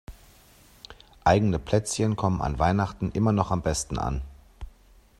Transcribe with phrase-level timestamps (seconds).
[1.25, 4.23] Eigene Plätzchen kommen an Weihnachten immer noch am besten an.